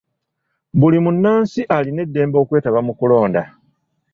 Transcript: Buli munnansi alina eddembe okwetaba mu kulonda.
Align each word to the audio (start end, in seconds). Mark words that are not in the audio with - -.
Buli 0.79 0.97
munnansi 1.03 1.61
alina 1.75 2.01
eddembe 2.05 2.37
okwetaba 2.43 2.79
mu 2.87 2.93
kulonda. 2.99 3.43